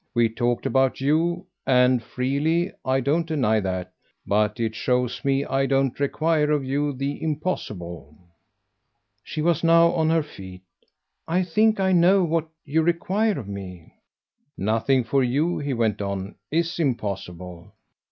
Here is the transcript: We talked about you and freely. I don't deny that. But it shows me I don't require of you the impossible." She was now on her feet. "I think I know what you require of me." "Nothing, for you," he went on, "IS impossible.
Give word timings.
We 0.15 0.29
talked 0.29 0.65
about 0.65 0.99
you 0.99 1.45
and 1.63 2.01
freely. 2.01 2.71
I 2.83 3.01
don't 3.01 3.27
deny 3.27 3.59
that. 3.59 3.93
But 4.25 4.59
it 4.59 4.73
shows 4.73 5.23
me 5.23 5.45
I 5.45 5.67
don't 5.67 5.99
require 5.99 6.49
of 6.49 6.65
you 6.65 6.93
the 6.93 7.21
impossible." 7.21 8.15
She 9.21 9.43
was 9.43 9.63
now 9.63 9.89
on 9.91 10.09
her 10.09 10.23
feet. 10.23 10.63
"I 11.27 11.43
think 11.43 11.79
I 11.79 11.91
know 11.91 12.23
what 12.23 12.47
you 12.65 12.81
require 12.81 13.37
of 13.37 13.47
me." 13.47 13.93
"Nothing, 14.57 15.03
for 15.03 15.23
you," 15.23 15.59
he 15.59 15.75
went 15.75 16.01
on, 16.01 16.33
"IS 16.49 16.79
impossible. 16.79 17.71